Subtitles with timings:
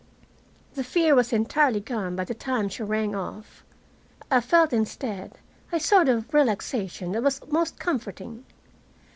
[0.73, 3.63] The fear was entirely gone by the time she rang off.
[4.31, 5.37] I felt, instead,
[5.71, 8.43] a sort of relaxation that was most comforting.